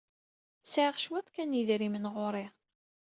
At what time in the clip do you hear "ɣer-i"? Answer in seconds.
2.15-2.45